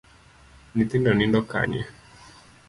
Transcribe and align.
Nyithindo 0.75 1.11
nindo 1.13 1.39
kanye? 1.49 1.81